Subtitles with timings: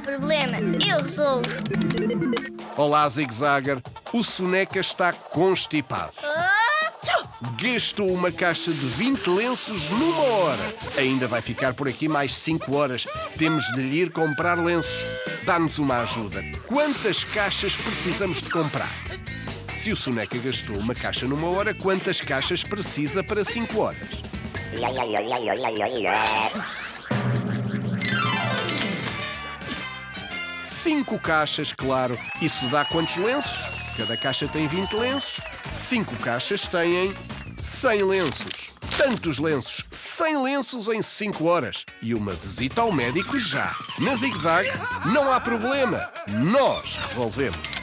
[0.00, 1.48] problema, eu resolvo.
[2.76, 3.82] Olá, Zig Zagger.
[4.12, 6.12] O Soneca está constipado.
[7.60, 10.74] Gastou uma caixa de 20 lenços numa hora.
[10.96, 13.06] Ainda vai ficar por aqui mais 5 horas.
[13.38, 15.04] Temos de lhe ir comprar lenços.
[15.44, 16.42] Dá-nos uma ajuda.
[16.66, 18.88] Quantas caixas precisamos de comprar?
[19.74, 24.22] Se o Soneca gastou uma caixa numa hora, quantas caixas precisa para 5 horas?
[30.86, 32.16] Cinco caixas, claro.
[32.40, 33.68] Isso dá quantos lenços?
[33.96, 35.40] Cada caixa tem 20 lenços.
[35.72, 37.12] Cinco caixas têm
[37.60, 38.70] 100 lenços.
[38.96, 41.84] Tantos lenços, 100 lenços em 5 horas.
[42.00, 43.74] E uma visita ao médico já.
[43.98, 44.70] Na Zig Zag,
[45.06, 46.08] não há problema.
[46.28, 47.75] Nós resolvemos.